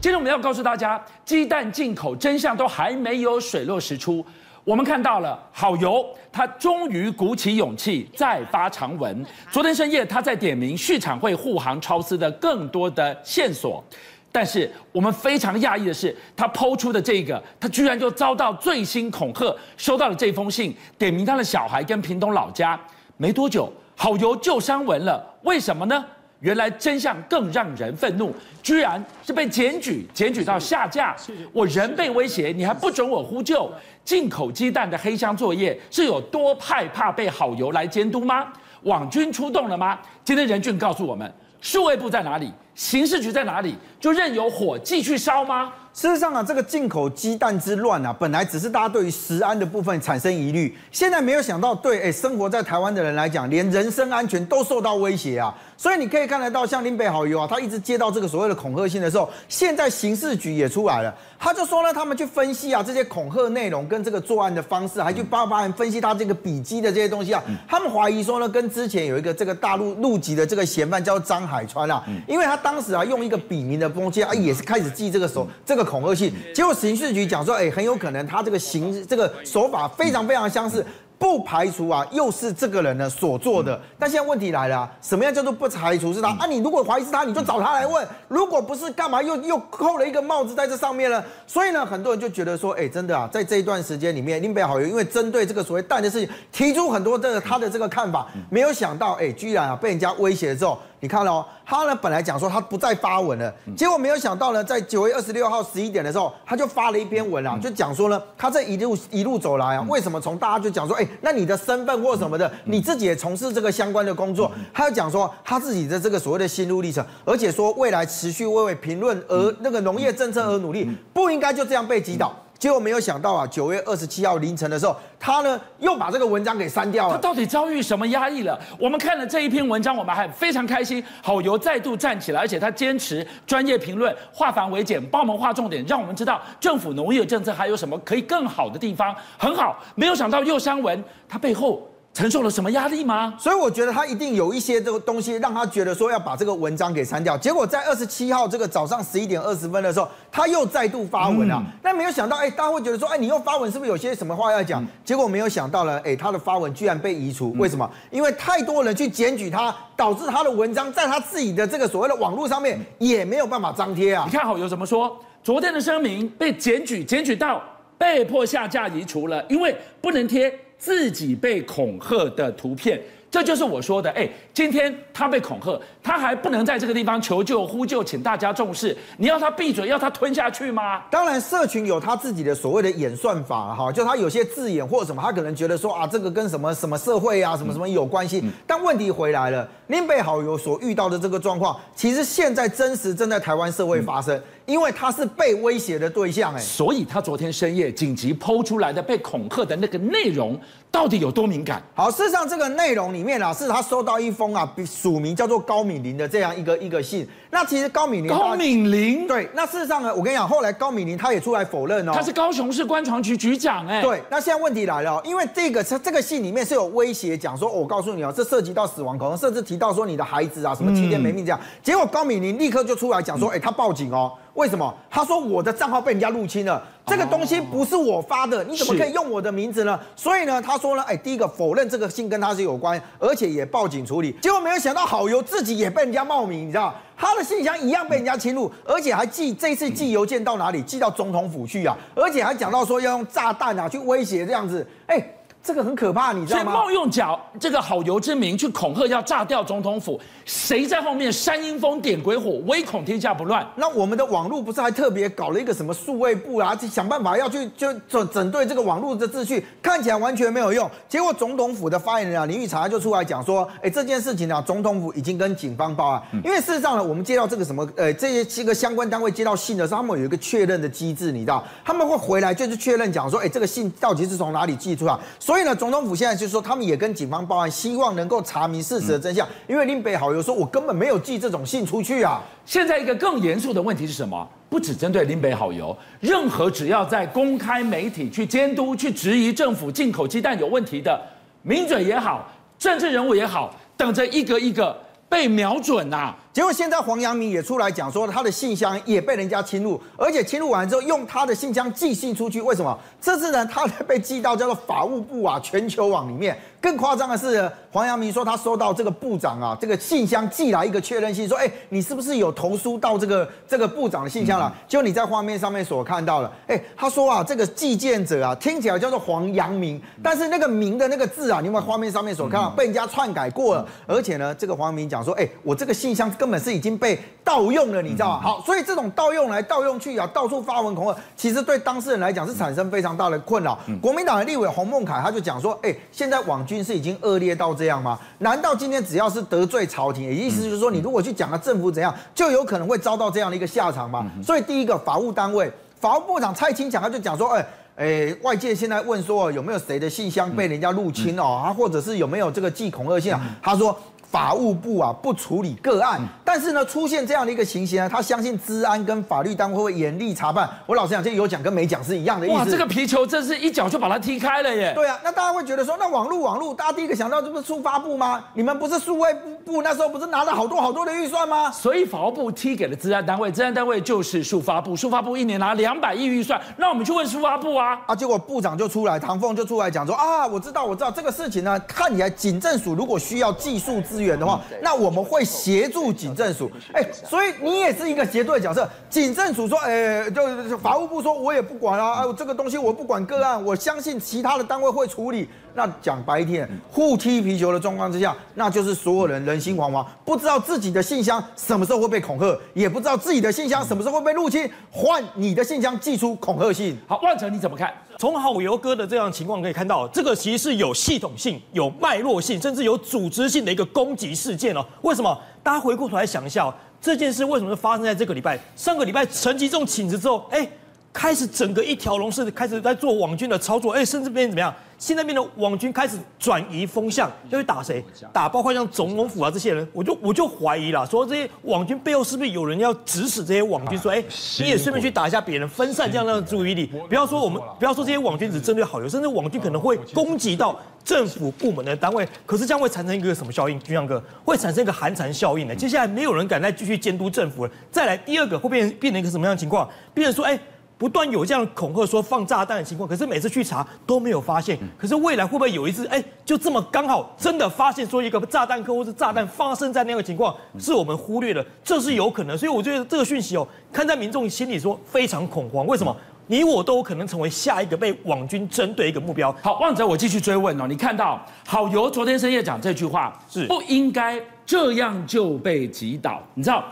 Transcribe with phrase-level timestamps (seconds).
[0.00, 4.24] 今天我们要告诉大家，鸡蛋进口真相都还没有水落石出。
[4.62, 9.26] 我们看到了好油，他终于鼓起勇气再发长文。
[9.50, 13.82] 昨天深夜，他在点名续产会护航超丝的更多的线索。
[14.30, 22.78] 但是我们非常讶异的是，他抛出的这个，他居然就遭到最新恐吓，收到了这封信，点名他的小孩跟屏东老家。
[23.16, 25.34] 没多久，好油就删文了。
[25.42, 26.04] 为什么呢？
[26.40, 28.32] 原来真相更让人愤怒，
[28.62, 31.16] 居然是被检举，检举到下架。
[31.52, 33.70] 我人被威胁，你还不准我呼救？
[34.04, 38.46] 进口鸡蛋的黑箱作业是有多害怕被好油来监督吗？
[38.82, 39.98] 网军出动了吗？
[40.24, 41.30] 今天任俊告诉我们，
[41.60, 42.52] 数位部在哪里？
[42.74, 43.74] 刑事局在哪里？
[44.00, 45.72] 就任由火继续烧吗？
[45.92, 55.52] 事实上啊，这个进口鸡蛋之乱啊，本来只是大家对于食安的部分产生疑虑，现在没有想到对哎生活在台湾的人来讲，连人身安全都受到威胁啊。
[55.76, 80.84] 所以你可以看得到，像林北好友啊，他一直接到这个所谓的恐吓信的时候，现在刑事局也出来了，他就说呢，他们去分析啊这些恐吓内容跟这个作案的方式，还去帮帮人分析他这个笔迹的这些东西啊，他们怀疑说呢，跟之前有一个这个大陆陆籍的这个嫌犯叫张海川啊，因为他当时啊用一个笔名的东西啊，也是开始记这个手这个恐吓信，结果刑事局讲说，哎，很有可能他这个行这个手法非常非常相似。
[81.20, 83.80] 不排除啊，又是这个人呢所做的。
[83.98, 86.28] 但现在问题来了，什么样叫做不排除是他？
[86.28, 88.06] 啊，你如果怀疑是他，你就找他来问。
[88.28, 91.20] 如果不是，干嘛又又扣了一个帽子在这上面呢？
[91.44, 100.78] 所以呢，很多人就觉得说，哎，真的啊，在这一段时间里面，林北好友因为针对这个所谓蛋的事情，提出很多的他的这个看法，没有想到，哎，居然啊被人家威胁了之后。
[101.00, 122.34] 你看哦，他呢本来讲说他不再发文了，结果没有想到呢，在九月二十六号十一点的时候，他就发了一篇文啊，就讲说呢，他这一路一路走来啊，为什么从大家就讲说，哎，那你的身份或什么的，你自己也从事这个相关的工作，他就讲说他自己的这个所谓的心路历程，而且说未来持续为为评论而那个农业政策而努力，不应该就这样被击倒。
[122.58, 127.14] 结果没有想到啊，九月二十七号凌晨的时候，他呢又把这个文章给删掉了。
[127.14, 128.58] 他到底遭遇什么压抑了？
[128.78, 131.02] 我们看了这一篇文章，我们还非常开心。
[131.22, 139.14] 好油再度站起来，而且他坚持专业评论，化繁为简，帮我们划重点，让我们知道政府农业政策还有什么可以更好的地方。
[139.38, 141.87] 很好，没有想到又删文，他背后。
[142.18, 143.32] 承受了什么压力吗？
[143.38, 147.38] 所以我觉得他一定有一些这个东西，让他觉得说要把这个文章给删掉。
[147.38, 151.62] 结果在二十七号这个早上十一点二十分的时候，他又再度发文了。
[151.64, 154.82] 嗯、但没有想到，哎，大家会觉得说，哎，你又发文，是不是有些什么话要讲？
[154.82, 157.52] 嗯、结果没有想到呢，哎，他的发文居然被移除。
[157.56, 157.88] 为什么？
[158.10, 164.24] 因为太多人去检举他，导致他的文章在他自己的这个所谓的网络上面也没有办法张贴啊。
[164.26, 165.16] 你看好油怎么说？
[165.44, 167.62] 昨天的声明被检举，检举到
[167.96, 170.52] 被迫下架移除了，因为不能贴。
[170.78, 173.00] 自己被恐吓的图片，
[173.30, 174.08] 这就是我说的。
[174.12, 178.96] 哎，今天他被恐吓，他还不能在这个地方求救、呼救，请大家重视。
[179.18, 181.02] 你要他闭嘴，要他吞下去吗？
[181.10, 188.40] 当然，社群有他自己的所谓的演算法，哈，就他有些字眼或什么，他可能觉得说啊，这个跟什么什么社会啊，什么什么有关系。
[188.42, 194.34] 嗯、但问题回来了，林北好友所遇到的这个状况，其实现在真实正在台湾社会发生。
[194.34, 201.82] 嗯因为他是被威胁的对象，哎，所以他昨天深夜紧急剖出来的被恐吓的那个内容，到底有多敏感？
[201.94, 207.26] 好，事实上这个内容里面啊，是他收到一封啊，署名叫做高敏玲的这样一个一个信。
[207.50, 214.22] 那其实高敏玲，高敏玲，对，那事实上呢，我跟你讲，后来高敏玲他也出来否认哦，他是高雄市官床局局长，哎，对。
[214.30, 221.58] 那现在问题来了，因为这个这个信里面是有威胁，讲说，我告诉你哦，这涉及到死亡，可能甚至提到说你的孩子啊，什么七天没命这样。
[221.82, 224.32] 结果高敏玲立刻就出来讲说，哎，他报警哦。
[224.58, 224.92] 为什么？
[225.08, 229.98] 他说我的账号被人家入侵了，这个东西不是我发的，你怎么可以用我的名字呢？
[230.16, 234.32] 所以呢，他说呢，哎，第一个否认这个信跟他是有关，而且也报警处理。
[234.42, 240.82] 结果没有想到，好友自己也被人家冒名，你知道，他的信箱一样被人家侵入，而且还寄这次寄邮件到哪里？
[240.82, 245.24] 寄到总统府去啊，而且还讲到说要用炸弹啊去威胁这样子，哎。
[245.68, 246.72] 这个很可怕，你知道吗？
[246.72, 253.66] 冒用脚这个好油之名去恐吓要炸掉总统府，谁在后面煽阴风点鬼火，唯恐天下不乱？
[253.76, 260.90] 那我们的网络不是还特别搞了一个什么数位部啊，想办法要去就整整顿这个网络的秩序，看起来完全没有用。
[261.06, 275.14] 结果总统府的发言人啊林玉茶就出来讲说，哎，这件事情呢、啊，总统府已经跟警方报案，因为事实上呢，我们接到这个什么呃这些七个相关单位接到信的时候，他们有一个确认的机制，你知道，他们会回来就是确认讲说，哎，这个信到底是从哪里寄出来？
[275.38, 275.57] 所以。
[275.58, 279.44] 所以呢，总统府现在就是说，他们也跟警方报案，希望能够查明事实的真相。
[279.66, 282.40] 因为林北好油说，我根本没有寄这种信出去啊。
[282.64, 284.48] 现在一个更严肃的问题是什么？
[284.70, 291.20] 不只针对林北好油，任何只要在公开媒体去监督、去质疑政府进口鸡蛋有问题的
[291.62, 294.96] 名嘴也好，政治人物也好，等着一个一个
[295.28, 296.38] 被瞄准呐、啊。
[296.52, 302.60] 结果现在黄阳明也出来讲说，他的信箱也被人家侵入，而且侵入完之后用他的信箱寄信出去。
[302.60, 302.98] 为什么？
[303.20, 306.58] 这次呢，他被寄到叫做法务部啊全球网里面。
[306.80, 314.72] 更夸张的是，黄阳明说他收到这个部长啊这个信箱寄来一个确认信，说，哎，你是不是有投书到这个这个部长的信箱了？
[314.86, 323.84] 就你在画面上面所看到了，哎，他说啊，这个寄件者啊听起来叫做黄阳明，但是那个明的那个字啊，你有没有画面上面所看到被人家篡改过了？
[324.06, 328.40] 而且呢，这个黄阳明讲说，哎，我这个信箱根本是已经被盗用了，你知道吗？
[328.42, 333.78] 好，所以这种盗用来盗用去啊，到处发文恐吓，其实对当事人来讲是产生非常大的困扰。
[334.00, 338.18] 国民党的立委洪孟凯他就讲说，哎，现在网军是已经恶劣到这样吗？
[338.38, 344.24] 难道今天只要是得罪朝廷，也意思就是说，你如果去讲了政府怎样，就有可能会遭到这样的一个下场吗？
[344.44, 345.70] 所以第一个法务单位，
[346.00, 353.40] 法务部长蔡清讲他就讲说，哎哎，外界现在问说有没有谁的信箱被人家入侵哦，啊，或者是有没有这个寄恐吓信啊？
[353.62, 353.98] 他说。
[354.30, 360.68] 法务部啊不处理个案，但是呢出现这样的一个情形呢，他相信治安跟法律单位会严厉查办。
[360.86, 362.56] 我老实讲，这有讲跟没讲是一样的意思。
[362.56, 364.92] 哇，这个皮球真是一脚就把它踢开了耶！
[364.94, 368.44] 对啊，那大家会觉得说，那网络网络，大家第一个想到这不是数发部吗？
[368.52, 369.32] 你们不是数位
[369.64, 371.70] 部那时候不是拿了好多好多的预算吗？
[371.70, 378.14] 所以法务部踢给了治安单位，治安单位就是数发部，数发部一年拿两百亿预算，那我们去问数发部啊啊！
[378.14, 384.98] 结果部长就出来，唐凤就出来讲说啊，我知道我知道这个事情呢，看起来警政署如果需要技术资源的话，那。
[384.98, 388.90] 我们会协助警政署，哎，所以你也是一个协作的角色。
[389.08, 395.48] 警政署说，哎，就法务部说，我也不管啊，哎，这个东西我不管个案，我相信其他的单位会处理。
[395.74, 406.98] 那讲白一点，互踢皮球的状况之下，那就是所有人人心惶惶，不知道自己的信箱什么时候会被恐吓，也不知道自己的信箱什么时候会被入侵，换你的信箱寄出恐吓信。
[407.06, 407.94] 好，万成你怎么看？
[408.18, 414.84] 从好游哥的这样情况可以看到，这个其实是有系统性、有脉络性，甚至有组织性的一个攻击事件哦。
[415.02, 415.40] 为什么？
[415.62, 418.58] 大家回过头来想一下，这件事为什么发生在这个礼拜？
[418.74, 420.68] 上个礼拜陈吉仲请辞之后，哎，
[421.12, 424.74] 开始整个一条龙是开始在做网军的操作，哎，甚至变成怎么样？
[424.98, 428.04] 现在变成网军开始转移风向，要去打谁？
[428.32, 433.96] 打包括像总统府啊这些人，我就我就怀疑了，说这些网军背后是不是有人要指使这些网军？
[433.98, 434.22] 说，哎，
[434.58, 436.86] 你也顺便去打一下别人，分散这样的注意力。
[437.08, 442.26] 不要说我们，不要说这些网军只针对好友，甚至网军可能会攻击到政府部门的单位。
[442.44, 443.78] 可是这样会产生一个什么效应？
[443.80, 445.74] 军相哥会产生一个寒蝉效应呢？
[445.76, 447.72] 接下来没有人敢再继续监督政府了。
[447.92, 449.88] 再来第二个会变变成一个什么样的情况？
[450.12, 450.58] 变成说，哎。
[450.98, 454.76] 不断有这样恐吓说放炸弹的情况，可是每次去查都没有发现。
[454.98, 462.58] 可是未来会不会有一次，哎，就这么刚好真的发现说一个炸弹客或是炸弹发生在那个情况，是我们忽略了，这是有可能。
[462.58, 465.86] 所以我觉得这个讯息哦，看在民众心里说非常恐慌。
[465.86, 466.14] 为什么？
[466.50, 469.54] 你我都有可能成为下一个被网军针对一个目标。
[469.62, 470.86] 好，旺仔，我继续追问哦。
[470.88, 476.42] 你看到好油昨天深夜讲这句话，是不应该这样就被击倒？
[476.54, 476.82] 你知道？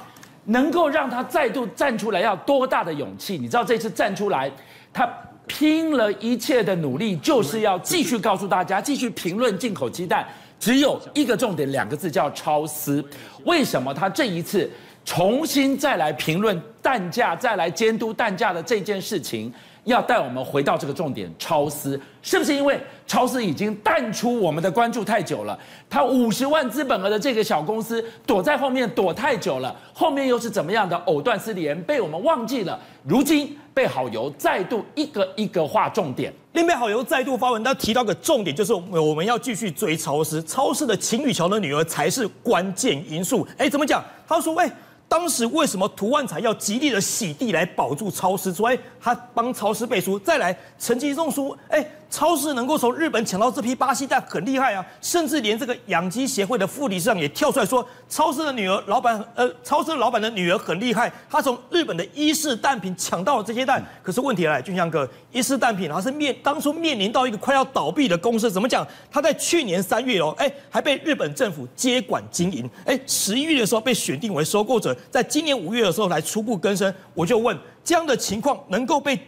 [0.46, 3.37] 能够让他再度站出来，要多大的勇气？
[3.38, 4.50] 你知道这次站出来，
[4.93, 5.08] 他
[5.46, 10.26] 拼了一切的努力，就是要继续告诉大家，继续评论进口鸡蛋，
[10.58, 13.04] 只有一个重点，两个字叫超丝。
[13.44, 14.69] 为什么他这一次
[15.04, 19.52] 重新再来评论蛋价，再来监督蛋价的这件事情？
[19.86, 25.56] 要带我们回到这个重点，超丝是不是因为超丝已经淡出我们的关注太久了？
[25.88, 32.78] 他五十万资本额的这个小公司躲在后面躲太久了，后面又是怎么样的藕断丝连，被我们忘记了。
[33.04, 43.46] 如今被好油再度一个一个划重点，另外好油再度发文，他提到个重点就是我们要继续追超丝，超丝的秦宇桥的女儿才是关键因素。
[43.56, 44.02] 哎，怎么讲？
[44.26, 44.69] 他说，喂。
[45.08, 48.53] 当时为什么涂万才要极力的洗地来保住超市？
[48.53, 50.19] 说哎，他帮超市背书。
[50.19, 51.86] 再来，陈吉仲说，哎。
[52.08, 63.84] 超市能够从日本抢到这批巴西蛋很厉害啊，甚至连这个养鸡协会的副理事长也跳出来说，超市的女儿老板，呃，超市老板的女儿很厉害，她从日本的伊势蛋品抢到了这些蛋。
[64.05, 68.86] 可是问题来，俊相哥，伊势蛋品，它是面当初面临到一个快要倒闭的公司，怎么讲？
[69.10, 76.93] 他在去年三月哦，哎，还被日本政府接管经营，哎，十一月的时候被选定为收购者，在今年五月的时候来初步更生。
[77.15, 79.19] 我就问，这样的情况能够被？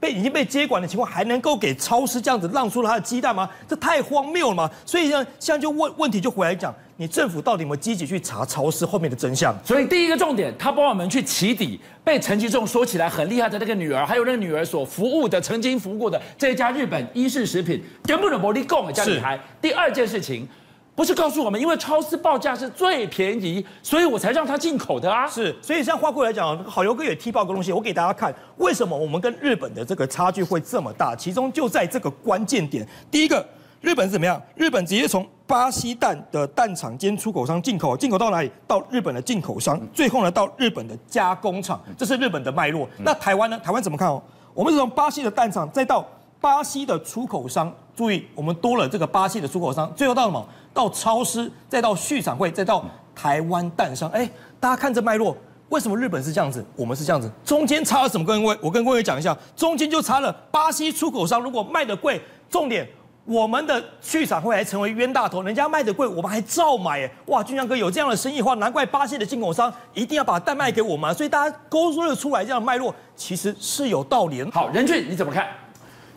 [0.00, 3.48] 被已经被接管的情况，还能够给超市这样子让出了他的鸡蛋吗？
[3.68, 4.68] 这太荒谬了嘛！
[4.84, 9.56] 所以呢，现在就问问题就回来讲，你政府到底有没有积极去查超市后面的真相？
[9.64, 19.38] 所以第一个重点，他帮我们去起底，被陈其仲说起来很厉害的那个女儿，还有那个女儿所服务的、曾经服务过的这一家日本伊势食品，根本的魔力共家女孩。
[19.60, 20.48] 第二件事情。
[20.94, 25.26] 不是告诉我们，因为超市报价是最便宜，所以我才让他进口的啊。
[25.26, 31.16] 是，所以像花贵来讲，好油哥也踢爆个东西，我给大家看，为什么我们跟日本的这个差距会这么大？
[31.16, 32.86] 其中就在这个关键点。
[33.10, 33.44] 第一个，
[33.80, 34.40] 日本是怎么样？
[34.54, 38.50] 日本直接从巴西蛋的蛋厂兼出口商进口，进口到哪里？
[38.66, 42.86] 到日本的进口商，最后呢到日本的加工厂，这是日本的脉络。
[42.98, 43.58] 那台湾呢？
[43.60, 44.22] 台湾怎么看哦？
[44.52, 46.06] 我们是从巴西的蛋厂，再到
[46.42, 50.44] 巴西的出口商，注意我们多了这个巴西的出口商，最后到什么？
[50.74, 52.84] 到超市，再到畜产会，再到
[53.14, 54.10] 台湾蛋商。
[54.10, 55.36] 哎，大家看这脉络。
[55.68, 57.30] 为什么日本是这样子，我们是这样子？
[57.44, 58.26] 中间差了什么？
[58.26, 62.20] 各位，我跟各位讲一下，中间就差了巴西出口商如果卖的贵，
[62.50, 62.86] 重点
[63.24, 67.00] 我们的畜产会还成为冤大头，人家卖的贵，我们还照买。
[67.00, 71.14] 哎，哇，俊相哥有这样的生意的话，难怪巴西的进口商一定要把蛋卖给我们。
[71.14, 74.50] 所以大家勾勒出来这样的脉络，其实是有道理的。
[74.50, 75.46] 好，任俊你怎么看？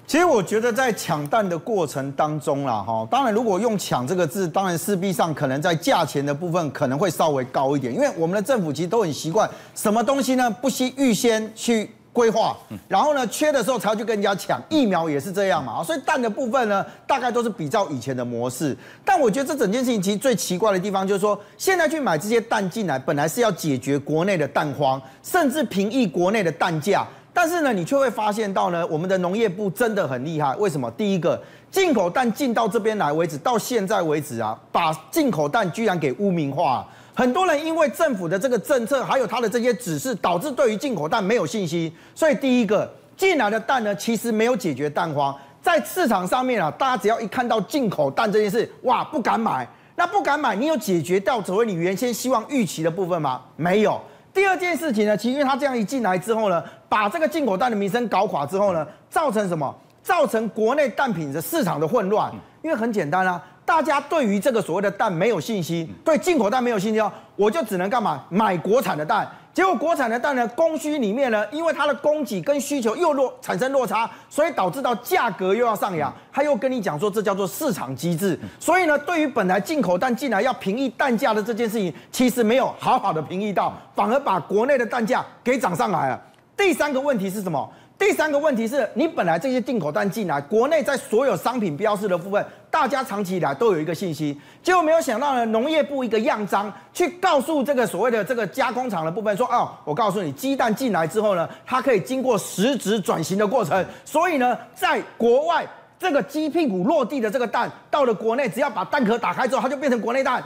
[0.07, 12.55] 其实我觉得在抢蛋的过程当中啦，哈，当然如果用“抢”这个字，当然势必上可能在价钱的部分可能会稍微高一点，因为我们的政府其实都很习惯，什么东西呢不惜预先去规划，
[12.87, 14.61] 然后呢缺的时候才要去跟人家抢。
[14.69, 18.77] 疫苗也是这样嘛，所以蛋的部分呢，大概都是比较以前的模式。
[19.03, 27.07] 但我觉得这整件事情其实最奇怪的地方就是说，现在去买这些蛋进来，本来是要解决国内的蛋荒，甚至平抑国内的蛋价。
[27.35, 30.55] 但是呢，你却会发现到呢，我们的农业部真的很厉害。
[30.55, 30.89] 为什么？
[30.91, 31.37] 第一个，
[31.69, 36.87] 进口蛋进到这边来为止，到现在为止啊，把进口蛋居然给污名化。
[37.13, 41.93] 很多人因为政府的这个政策，还有他的这些指示，导致对于进口蛋没有信心。
[42.15, 45.35] 所以第一个进来的蛋呢，其实没有解决蛋荒。
[45.61, 49.67] 在市场上面啊，大家只要一看到进口蛋这件事，哇，不敢买。
[49.97, 53.41] 那不敢买，你有解决掉所谓你原先希望预期的部分吗？
[53.57, 53.99] 没有。
[54.33, 56.61] 第二件事情呢，其实因为他这样一进来之后呢，
[56.95, 59.75] 把这个进口蛋的名声搞垮之后呢，造成什么？
[60.01, 62.31] 造成国内蛋品的市场的混乱。
[62.61, 68.23] 因为很简单啊，大家对于这个所谓的蛋没有信心，对进口蛋没有信心哦，我就只能干嘛？
[68.29, 69.29] 买国产的蛋。
[69.53, 76.13] 结果国产的蛋呢，供需里面呢，因为它的供给跟需求又落产生落差，所以导致到价格又要上扬。
[76.31, 78.39] 他又跟你讲说，这叫做市场机制。
[78.57, 86.21] 所以呢，对于本来进口蛋进来要平抑蛋价的这件事情，其实没有好好的平抑到，反而把国内的蛋价给涨上来了。
[86.57, 87.69] 第三个问题是什么？
[87.97, 105.65] 第三个问题是你本来这些进口蛋进来，国内在所有商品标示的部分，大家长期以来都有一个信心，结果没有想到呢，农业部一个样章去告诉这个所谓的这个加工厂的部分说，哦，我告诉你，鸡蛋进来之后呢，它可以经过实质转型的过程，所以呢，在国外
[105.97, 110.43] 这个鸡屁股落地的这个蛋，到了国内，只要把蛋壳打开之后，它就变成国内蛋，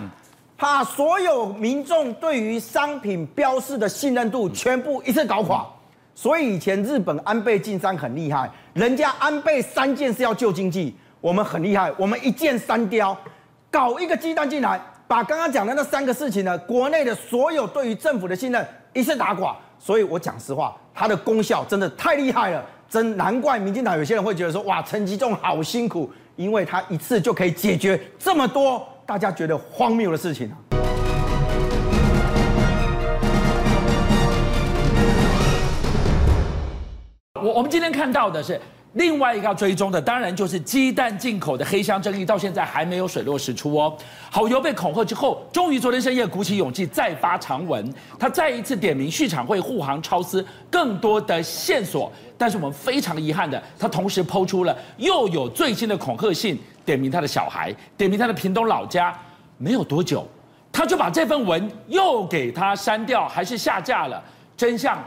[0.55, 5.65] 把所有民众对于商品标示的信任度全部一次搞垮。
[6.21, 13.17] 所以以前日本安倍晋三很厉害，人家安倍三件事要救经济，我们很厉害，我们一箭三雕，
[13.71, 19.55] 搞一个鸡蛋进来，把刚刚讲的那三个事情呢，国内的所有对于政府的信任一次打垮。
[19.79, 30.51] 所以我讲实话，它的功效真的太厉害了，真难怪民进党有些人会觉得说，哇，陈吉仲好辛苦，因为他一次就可以解决这么多大家觉得荒谬的事情。
[37.43, 38.59] 我我们今天看到的是
[38.93, 43.95] 另外一个要追踪的，当然就是鸡蛋进口的黑箱争议，到现在还没有水落石出哦。
[44.31, 52.11] 好油被恐吓之后，终于昨天深夜鼓起勇气再发长文，他再一次点名续产会护航超丝更多的线索。
[52.37, 59.13] 但是我们非常遗憾的，他同时抛出了又有最新的恐吓信，点名他的小孩，点名他的屏东老家。
[59.61, 60.25] 没有多久，
[60.71, 64.23] 他就把这份文又给他删掉，还是下架了。
[64.55, 64.97] 真相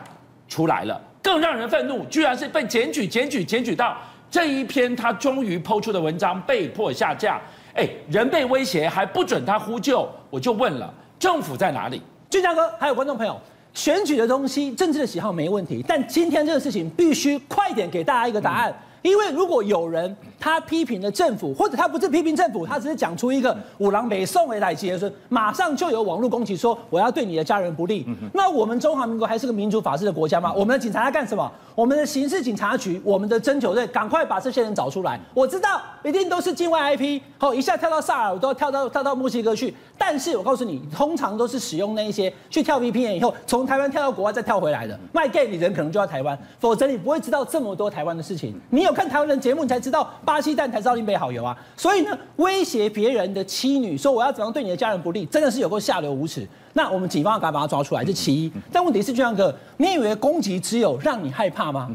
[0.47, 1.01] 出来了。
[1.23, 3.97] 更让人愤怒，居然是被检举、检举、检举到
[4.31, 7.41] 这一篇他终于抛出的文章被迫下架。
[7.75, 12.03] 哎，人被威胁还不准他呼救，我就问了，政府在哪里？
[12.29, 13.41] 俊佳哥，还有观众朋友，
[13.73, 18.75] 选举的东西，政治的喜好没问题，但今天这个事情必须快点给大家一个答案。
[19.03, 28.07] 因为如果有人他批评了政府，或者他不是批评政府，他只是讲出一个五郎北送回来结论，马上就有网络攻击说我要对你的家人不利。
[28.33, 30.53] 那我们中华民国还是个民主法治的国家吗？
[30.53, 31.51] 我们的警察在干什么？
[31.75, 35.19] 我们的刑事警察局、我们的侦缉队，赶快把这些人找出来。
[35.35, 39.75] 我知道一定都是境外 IP，好，一下跳到萨尔，都要跳到跳到墨西哥去。
[39.99, 44.99] 但是我告诉你，通常都是使用那一些去跳 VPN 以后，从台湾跳到国外再跳回来的。
[45.13, 48.55] 卖 gay 你人可能就在台湾，否则你不会知道这么多台湾的事情。
[48.71, 48.92] 你有。
[48.93, 51.57] 看台湾人节目，你才知道巴西蛋才知道林北好油啊！
[51.77, 56.47] 所以呢，威胁别人的妻女说我要怎样对你的家人不利，真的是有够下流无耻。
[56.75, 58.53] 那我们警方要赶快把他抓出来，这其一。
[58.73, 61.91] 但问题是，俊亮哥，你以为攻击只有让你害怕吗？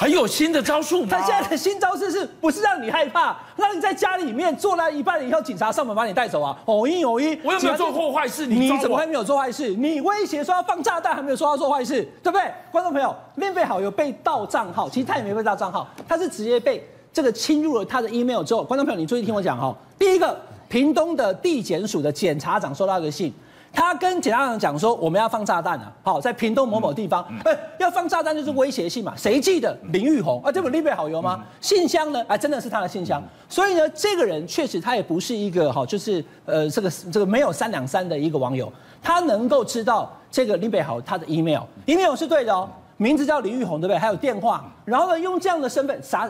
[0.00, 1.08] 还有新的招数吗？
[1.10, 3.36] 他现在的新招式是不是让你害怕？
[3.56, 6.56] 让你在家里面坐了一半以后，警察上门把你带走啊？
[6.66, 8.46] 偶一偶一，我有没有做过坏事？
[8.46, 9.70] 你怎么还没有做坏事？
[9.70, 12.48] 你威胁说要放炸弹，还没有说要做坏事，对不对？
[12.70, 16.88] 观众朋友，林北好友被盗账号，其实他也没被盗账号，他是直接被。
[17.10, 19.74] 这个侵入了他的 email 之后，观众朋友，你注意听我讲哈。
[19.98, 20.38] 第一个，
[20.68, 23.34] 屏东的地检署的检察长收到一个信。
[23.78, 29.72] 他跟检察长讲说，我们要放炸弹了，好，在屏东某某地方，哎，要放炸弹就是威胁性嘛，谁寄的？
[29.92, 31.44] 林玉红啊，这不是立委好友吗？
[31.60, 32.20] 信箱呢？
[32.26, 33.22] 哎，真的是他的信箱。
[33.48, 38.70] 所以呢，这个人确实他也不是一个哈，就是呃，这个这个没有三两三的一个网友，
[39.00, 43.96] 他能够知道这个林北好他的 email，email 是对的哦，名字叫林玉红，对不对？
[43.96, 46.28] 还有电话，然后呢，用这样的身份啥？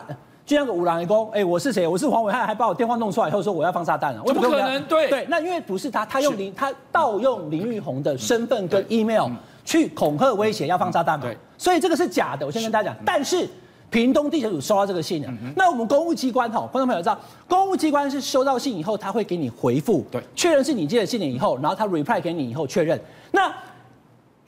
[0.49, 1.87] 就像个五郎一公，哎，我是谁？
[1.87, 4.83] 我是黄伟汉，还把我电话弄出来以后说我要放炸弹了，怎么可能？
[4.85, 5.07] 对。
[5.07, 9.29] 对，那因为不是他，他用林，他盗用林玉红的身份跟 email
[9.63, 12.43] 去恐吓威胁要放炸弹嘛，对，所以这个是假的。
[12.43, 13.47] 我先跟大家讲，但是
[13.91, 23.53] 屏东地检署收到这个信了，那我们公务机关哈，观众朋友知道，公务机关是收到信以后，他会给你回复，对，确认是你寄的信了以后，然后他 reply 给你以后确认，那。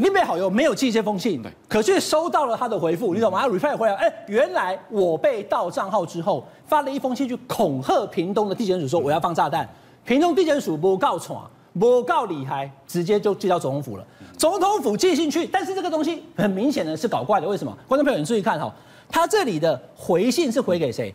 [0.02, 1.40] 林北好友没有寄这封信，
[1.70, 3.40] 可是收到了他的回复，你懂吗？
[3.40, 9.70] 他 reply 回来，哎，原来我被盗账号之后，发了一封信去恐吓屏东的地检署，说我要放炸弹。
[10.04, 11.40] 屏东地检署不告传，
[11.80, 14.04] 不告厉害，直接就寄到总统府了。
[14.36, 17.72] 总统府寄信去，但是这个东西很明显的是搞怪的，为什么？
[17.88, 18.74] 观众朋友你注意看哈，
[19.08, 21.14] 他这里的回信是回给谁？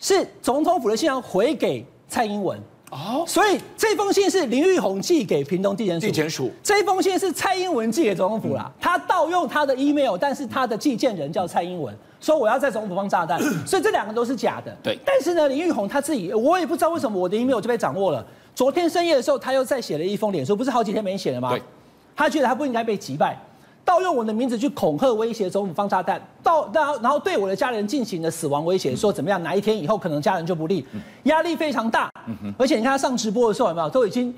[0.00, 2.58] 是总统府的信箱回给蔡英文。
[2.94, 8.70] 哦，所以这封信是林玉红寄给屏东地检署，地检署这封信是蔡英文寄给总统府啦。
[8.80, 14.72] 他盗用他的 email，但是他的寄件人叫蔡英文，说我要在总统府放炸弹， 所以这两个都是假的。
[14.80, 18.24] 对，但是呢，林玉红他自己，我也不知道为什么我的 email 就被掌握了。
[18.54, 21.50] 昨天深夜的时候，他又再写了一封脸书，不是好几天没写了吗？
[21.50, 21.60] 对，
[22.14, 23.36] 他觉得他不应该被击败。
[23.84, 30.84] 盗用我的名字去恐吓威胁总统放炸弹，到然后然后对我的家人进行了死亡威胁，说怎么样哪一天以后可能家人就不利，
[31.24, 32.10] 压力非常大。
[32.56, 34.34] 而且你看他上直播的时候有没有都已经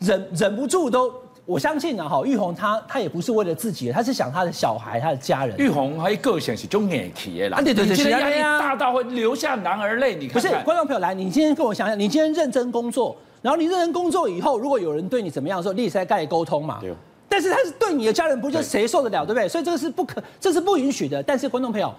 [0.00, 1.10] 忍忍不住都，
[1.46, 5.56] 我相信呢哈，玉红他他也不是为了自己，他是想他的小孩他的家人。
[5.56, 10.14] 玉红他个性是中年企业啦，对对对，压力大到会流下男儿泪。
[10.14, 16.78] 你看，不是观众朋友来，你今天跟我想想，你今天认真工作，然后你认真工作以后，如果有人对你怎么样的时候，你也是在跟你沟通嘛。
[16.82, 16.94] 对。
[17.32, 19.48] 但是他是对你的家人，不就谁受得了，对不对？
[19.48, 21.22] 所以这个是不可，这是不允许的。
[21.22, 21.94] 但是观众朋友，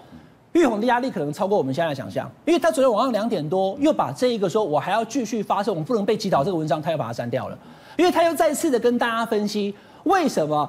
[0.52, 7.58] 玉红的压力可能超过我们现在的想象，因为他昨天晚上两点多又把这一个说我还要继续发射，我们不能被击倒这个文章，他又把它删掉了，
[7.96, 10.68] 因为他又再次的跟大家分析为什么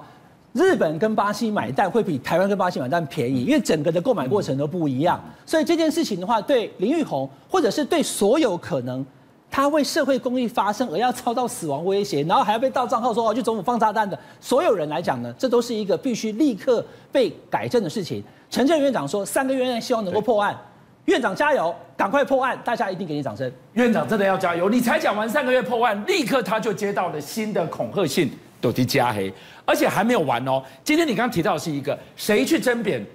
[0.54, 5.22] 日本跟巴西买蛋会比台湾跟巴西买蛋便宜，因为整个的购买过程都不一样。
[5.46, 9.06] 所以这件事情的话，对林玉红或者是对所有可能。
[9.54, 18.24] 他为社会公益发声而要遭到死亡威胁，然后还要被盗账号说要去总统放炸弹的所有人来讲呢，这都是一个必须立刻被改正的事情。
[18.50, 20.60] 陈建院长说，三个月内希望能够破案，
[21.06, 23.52] 院长加油，赶快破案，大家一定给你掌声。
[23.74, 29.32] 院长真的要加油，你才讲完三个月破案，立刻他就接到了新的恐吓信，都提加黑，
[29.66, 30.63] 而且还没有完哦。
[30.84, 33.06] 今天你刚刚提到的是一个谁去争辩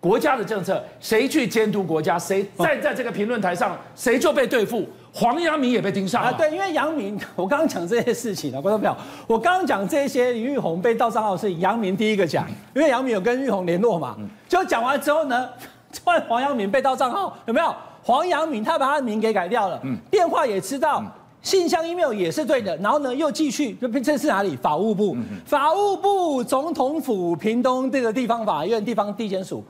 [0.00, 4.86] 国家的政策，谁去监督国家，谁站在这个评论台上，谁就被对付。
[5.12, 6.28] 黄阳明也被盯上了。
[6.28, 14.16] 啊，对，因为阳明， 我刚刚讲这些事情啊，观众朋友，我刚刚讲这些林玉红被盗账号是阳明第一个讲，因为阳明有跟玉红联络嘛，
[14.48, 15.48] 就讲完之后呢，
[16.04, 17.74] 换黄阳明被盗账号，有没有？
[18.04, 21.02] 黄阳明他把他的名给改掉了，嗯电话也知道，
[21.42, 24.54] 信箱 email 也是对的，然后呢又继续，这是哪里？
[24.56, 29.64] 法务部，法务部、总统府、屏东这个地方法院、地方地检署。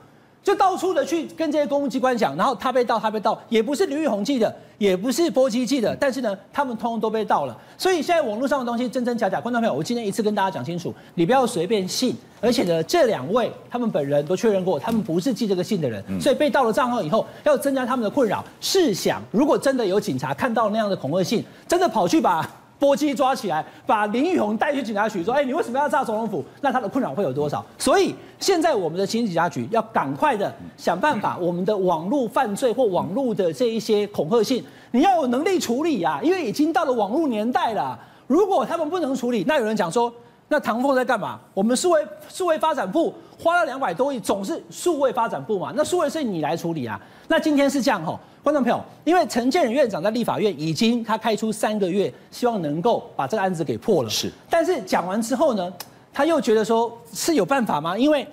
[0.49, 7.55] 就到处的去跟这些公务机关讲，然后他被盗，他被盗，也不是林玉红寄的，也不是波基寄的，但是呢，他们通通都被盗了。
[7.77, 12.17] 所以现在网络上的东西真真假假，观众朋友，我今天一次跟大家讲清楚，你不要随便信。
[12.41, 18.43] 而且呢，这两位他们本人都确认过，他们不是寄这个信的人，所以被盗了账号以后，要增加他们的困扰。
[18.59, 22.49] 试想，如果真的有警察看到那样的恐吓信，真的跑去把。
[22.79, 26.43] 波基抓起来，把林玉红带去警察局，说：“哎，你为什么要炸总统府？
[26.61, 37.99] 那他的困扰会有多少？”所以现在我们的刑警察局要赶快的想办法，我们的网络犯罪或网络的这一些恐吓信，你要有能力处理啊，因为已经到了网络年代了。
[38.27, 40.11] 如果他们不能处理，那有人讲说，
[40.47, 41.37] 那唐凤在干嘛？
[41.53, 46.99] 我们数位数位发展部花了两百多亿，总是数位发展部嘛，那数位是你来处理啊。
[47.27, 48.17] 那今天是这样吼。
[48.49, 54.09] 观众朋友，因为陈建仁院长在立法院已经他开出三个月，希望能够把这个案子给破了。
[54.09, 55.71] 是，但是讲完之后呢，
[56.11, 57.95] 他又觉得说是有办法吗？
[57.95, 58.27] 因为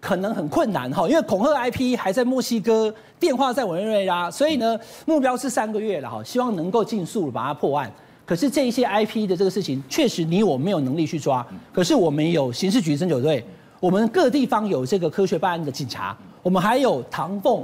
[0.00, 7.88] 可能很困难哈，因为恐吓 IP 还在墨西哥，电话在委内瑞拉，所以呢，目标是三个月了哈，希望能够尽速把它破案。
[8.26, 11.46] 可是这一些 IP 的这个事情，确实你我没有能力去抓。
[11.72, 13.44] 可是我们有刑事局侦九队，
[13.78, 17.62] 我们各地方有这个科学办案的警察，我们还有唐凤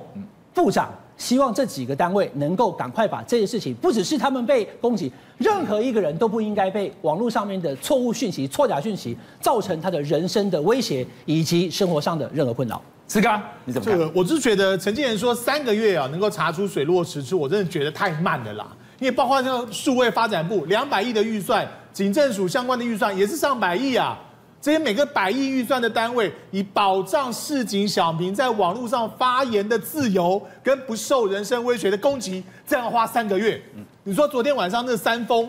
[0.55, 0.89] 部长。
[1.21, 12.81] 希望这几个单位能够赶快把这些事情，不只是他们被攻击，任何一个人都不应该被网络上面的错误讯息、错假讯息造成他的人生的威胁以及生活上的任何困扰。
[13.07, 13.99] 志刚，你怎么看？
[13.99, 18.75] 这个我是觉得陈建仁说三个月啊能够查出水落石出，我真的觉得太慢了啦。
[18.99, 24.19] 因为包括这个数位发展部两百亿的预算，警政署相关的预算也是上百亿啊。
[24.61, 33.63] 这些每个百亿预算的单位，以保障市井小民在网络上发言的自由跟不受人身威胁的攻击，这样花三个月。
[34.05, 35.49] 你说昨天晚上那三封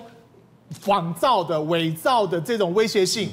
[0.69, 3.29] 仿造的、伪造的这种威胁信，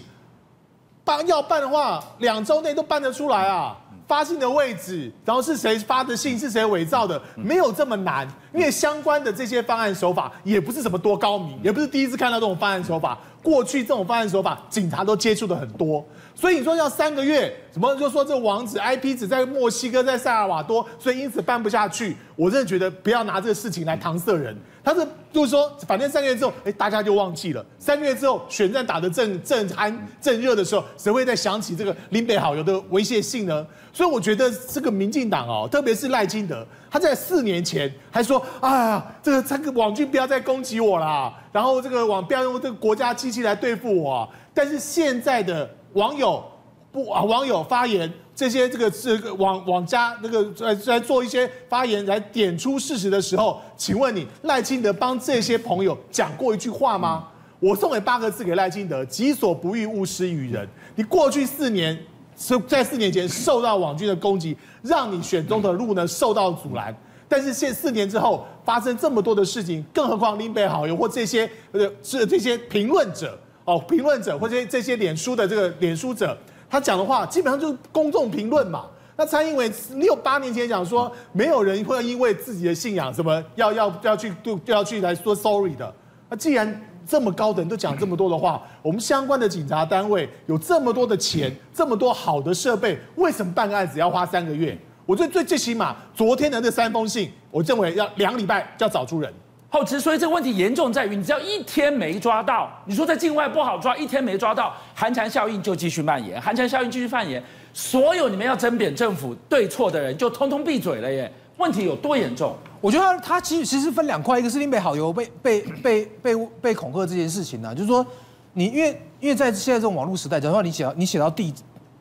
[1.04, 3.76] 办要办的话，两周内都办得出来啊。
[4.08, 8.26] 发信的位置，然后是谁发的信，是谁伪造的，没有这么难。
[8.54, 13.18] 因为相关的这些方案手法也不是什么多高明，也不是第一次看到这种方案手法。
[13.42, 16.04] 过去这种方案手法，警察都接触的很多。
[16.40, 22.16] 所以你说要三个月，什么就说这个网址 IP 只在墨西哥，在萨尔瓦多，所以因此办不下去。
[22.36, 24.56] 我真的觉得不要拿这个事情来搪塞人。
[24.84, 27.66] 他是就是说，反正三个月之后，哎，大家就忘记了。
[27.80, 33.66] 三个月之后，选战打得正正酣正热的时候，谁会再想起这个林北好友的威胁性呢？
[33.92, 44.26] 所以我觉得这个民进党哦，特别是赖清德，他在四年前还说啊，这个这个网军不要再攻击我啦，然后这个网不要用这个国家机器来对付我。
[44.54, 45.68] 但是现在的
[45.98, 46.44] 网友
[46.92, 48.10] 不啊，网友发言。
[48.32, 57.26] 这些这个这个网网家那个在在做一些发言来点出事实的时候，请问你赖清德帮这些朋友讲过一句话吗？
[57.58, 60.68] 我送给八个字给赖清德：己所不欲，勿施于人。
[60.94, 61.98] 你过去四年
[62.36, 66.96] 是在四年前受到网军的攻击，让你选中的路呢受到阻拦。
[67.28, 73.36] 但是现四年之后发生这么多的事情，更何况林北好友或这些呃是这些评论者
[73.68, 76.34] 哦，评论者或者这些脸书的这个脸书者。
[76.70, 78.86] 他讲的话基本上就是公众评论嘛。
[79.14, 85.94] 那蔡英文六八年前讲说，没有人会因为自己的信仰什么要要要去对要去来说 sorry 的。
[86.30, 94.78] 那既然这么高的人都讲这么多的话，我们相关的警察单位有这么多的钱，这么多好的设备，为什么办个案子要花三个月？
[95.04, 99.30] 我最最最起码昨天的那三封信，我认为要两礼拜就要找出人。
[99.70, 107.42] 好，其实所以这个问题严重在于，你只要一天没抓到，你说在境外不好抓，一天没抓到，寒蝉效应就继续蔓延，寒蝉效应继续蔓延，
[107.74, 111.30] 所有你们要争辩政府对错的人就通通闭嘴了耶。
[111.58, 112.56] 问题有多严重？
[112.80, 118.06] 我觉得他他其实其实分两块，一个是林北好友被被被被被恐吓这件事情呢、啊，就是说
[118.54, 121.52] 你因为因为在现在这种网络时代，假如说你写到你写到地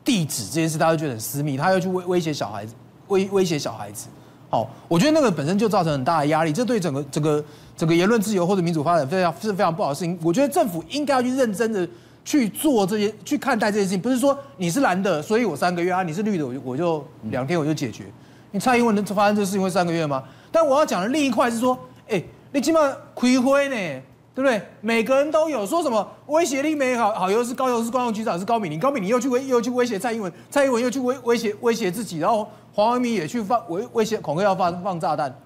[0.02, 2.74] 地址这件事，大家就觉得很私密，他要去威威胁小孩子，
[3.08, 4.08] 威威胁小孩子。
[4.50, 7.44] 好，我觉得那个本身就造成很大的压力，这对整个整个
[7.76, 10.18] 整个言论自由或者民主发展非常是非常不好的事情。
[10.22, 11.86] 我觉得政府应该要去认真的
[12.24, 18.04] 去做这些，去看待这些事情，不是说你是蓝的，所以我三个月啊，你是绿的，我就我就两天我就解决。
[18.50, 20.24] 你蔡英文能发生这个事情会三个月吗？
[20.50, 22.80] 但我要讲的另一块是说，哎，你起码
[23.14, 24.02] 开会呢。
[24.38, 24.62] 对不对？
[24.80, 35.36] 每个人都有说什么威胁力没好好，又是高雄市公安局长是高敏玲，高敏玲又去威又去威胁蔡英文，蔡英文又去威威胁威胁自己，然后黄文明也去放威威胁恐吓要放放炸弹，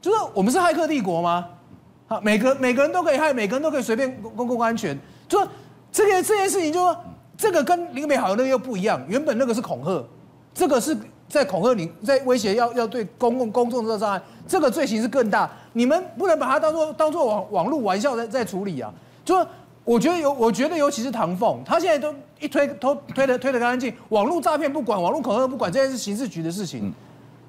[0.00, 1.44] 就是我们是骇客帝国吗？
[2.06, 5.48] 好，每个每个人都可以害，每个人都可以随便公共安全，就说
[5.92, 6.96] 这个这件事情就说
[7.36, 10.02] 这个跟林美好那个又不一样，原本那个是恐吓，
[10.54, 10.96] 这个是。
[11.28, 15.50] 在恐吓你，在威胁要要对公共公众造成伤害，这个罪行是更大。
[15.74, 18.92] 你们不能把它当做当做网网络玩笑在在处理啊！
[19.24, 19.36] 就
[19.84, 26.92] 我觉得有，我觉得尤其是唐凤，他现在都一推都推的推的干净，网络诈骗不管，网络恐吓不管，这些是刑事局的事情。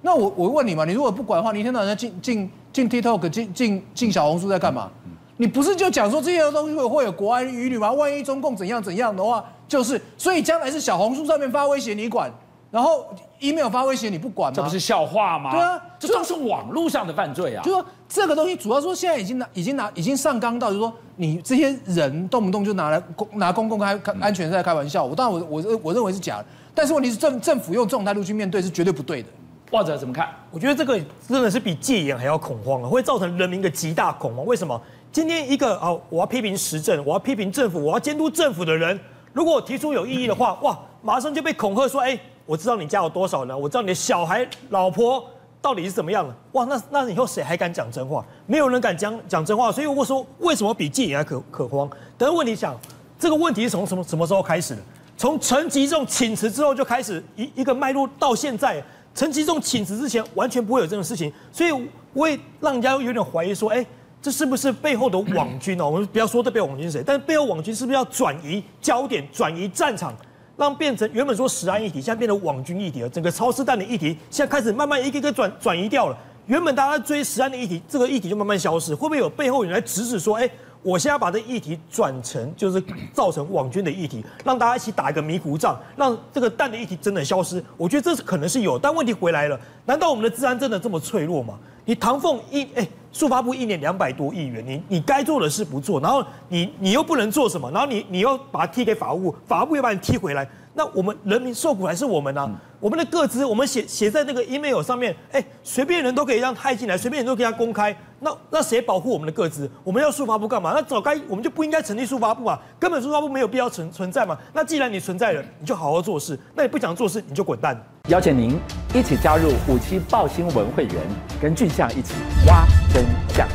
[0.01, 4.89] 那我我问你嘛，你如果不管的话，你一天到晚进进进 TikTok 进进进小红书在干嘛？
[5.37, 7.91] 你不是就讲说这些东西会会有国安疑虑吗？
[7.93, 12.29] 万一中共怎样怎样的话，就是所以将来是小红书上面发威胁你管。
[12.71, 13.05] 然后
[13.39, 14.55] email 发威胁你不管吗？
[14.55, 15.51] 这不是笑话吗？
[15.51, 17.63] 对啊，这都是网络上的犯罪啊。
[17.63, 25.03] 就说这个东西主要说现在已经拿已经拿已经上纲到，就是说你这些人动不动就拿来公拿公共开安全在开玩笑。
[25.03, 29.29] 我当然我我我认为是假的，但是问题是政政府用这种态度去面对是绝对不对的。
[29.71, 30.27] 或者怎么看？
[30.49, 34.43] 我觉得这个真的是比戒严还要恐慌啊，会造成人民的极大恐慌。
[34.45, 34.79] 为什么？
[35.11, 38.99] 今天一个啊，我要批评时政，我要批评政府，我要监督政府的人，
[39.31, 42.19] 如果我提出有异议的话，哇，马上就被恐吓说，哎。
[42.49, 45.23] 我知道你家有多少人，我知道你的小孩、老婆
[45.61, 46.33] 到底是怎么样的。
[46.53, 48.25] 哇，那那以后谁还敢讲真话？
[48.47, 49.71] 没有人敢讲讲真话。
[49.71, 51.87] 所以我说，为什么比戒严还可可慌？
[52.17, 52.75] 但是问题想，
[53.19, 54.81] 这个问题是从什么什么时候开始的？
[55.15, 58.83] 从陈吉仲请辞之后就开始一一个脉络到现在。
[59.13, 63.85] 陈吉仲请辞之前完全不会有这种事情，所以我也让人家有点怀疑说，哎，
[64.23, 65.87] 这是不是背后的网军哦？
[65.87, 70.15] 我们不要说这背后网军是谁，但是背后网军是不是要转移焦点、转移战场？
[70.59, 73.07] 让变成原本说食安议题，现在变成网军议题了。
[73.07, 76.17] 整个超市弹的议题，现在开始慢慢一个一个转转移掉了。
[76.47, 78.93] 原本大家追食安的议题，这个议题就慢慢消失。
[78.93, 80.49] 会不会有背后人来指使说，哎，
[80.83, 87.63] 我现在把这议题转成就是造成网军的议题，让大家一起打一个迷糊仗，让这个蛋的议题真的消失。
[87.77, 91.57] 我觉得这是可能是有，但问题回来了，难道我们的治安真的这么脆弱吗？
[91.85, 100.47] 你唐凤一哎，数发部一年两百多亿元，你你该做的事不做，然后你你又不能做什么，然后你你又把它踢给法务部，法务部又把你踢回来。
[100.75, 102.47] 那我们人民受苦还是我们呢、啊？
[102.49, 107.95] 嗯、我们的个资，我们写写在那个 email 上面，哎，随便人都可以让他进来，随便人都可以让公开。
[108.21, 109.69] 那那谁保护我们的各自？
[109.83, 110.73] 我们要速发部干嘛？
[110.73, 114.37] 那早该我们就不应该成立速发部嘛，根本速发部没有必要存存在嘛。
[114.53, 116.37] 那既然你存在了，你就好好做事。
[116.55, 117.79] 那你不想做事，你就滚蛋。
[118.09, 118.59] 邀请您
[118.93, 120.95] 一起加入五七报新闻会员，
[121.41, 122.13] 跟俊相一起
[122.47, 123.47] 挖真相。